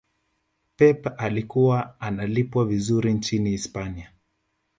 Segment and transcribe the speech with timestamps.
[0.75, 4.11] pep alikuwa analipwa vizuri nchini hispania